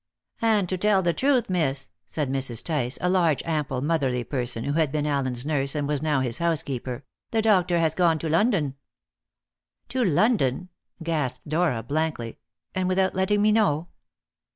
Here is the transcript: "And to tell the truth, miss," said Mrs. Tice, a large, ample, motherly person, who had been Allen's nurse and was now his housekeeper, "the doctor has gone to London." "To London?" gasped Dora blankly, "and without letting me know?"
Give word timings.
"And 0.41 0.67
to 0.69 0.79
tell 0.79 1.03
the 1.03 1.13
truth, 1.13 1.47
miss," 1.47 1.91
said 2.07 2.27
Mrs. 2.27 2.63
Tice, 2.65 2.97
a 3.01 3.07
large, 3.07 3.43
ample, 3.43 3.81
motherly 3.83 4.23
person, 4.23 4.63
who 4.63 4.73
had 4.73 4.91
been 4.91 5.05
Allen's 5.05 5.45
nurse 5.45 5.75
and 5.75 5.87
was 5.87 6.01
now 6.01 6.21
his 6.21 6.39
housekeeper, 6.39 7.05
"the 7.29 7.43
doctor 7.43 7.77
has 7.77 7.93
gone 7.93 8.17
to 8.17 8.27
London." 8.27 8.73
"To 9.89 10.03
London?" 10.03 10.69
gasped 11.03 11.47
Dora 11.47 11.83
blankly, 11.83 12.39
"and 12.73 12.87
without 12.89 13.13
letting 13.13 13.43
me 13.43 13.51
know?" 13.51 13.89